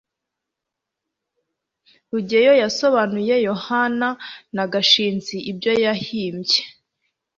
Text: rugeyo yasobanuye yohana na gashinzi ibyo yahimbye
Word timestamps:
rugeyo 2.11 2.53
yasobanuye 2.63 3.35
yohana 3.47 4.09
na 4.55 4.63
gashinzi 4.71 5.35
ibyo 5.51 5.71
yahimbye 5.83 6.59